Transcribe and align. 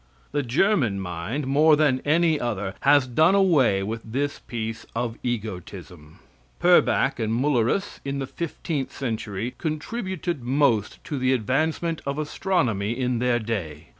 The 0.31 0.41
German 0.41 0.99
mind, 0.99 1.45
more 1.45 1.75
than 1.75 2.01
any 2.05 2.39
other, 2.39 2.73
has 2.79 3.05
done 3.05 3.35
away 3.35 3.83
with 3.83 4.01
this 4.03 4.39
piece 4.39 4.83
of 4.95 5.15
egotism. 5.21 6.17
Purbach 6.59 7.19
and 7.19 7.31
Mullerus, 7.31 7.99
in 8.03 8.17
the 8.17 8.25
fifteenth 8.25 8.91
century, 8.91 9.53
contributed 9.59 10.41
most 10.41 11.03
to 11.03 11.19
the 11.19 11.33
advancement 11.33 12.01
of 12.07 12.17
astronomy 12.17 12.93
in 12.97 13.19
their 13.19 13.37
day. 13.37 13.89